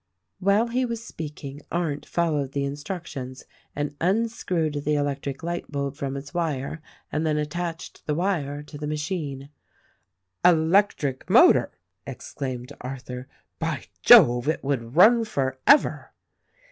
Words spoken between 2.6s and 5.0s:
instructions and unscrewed the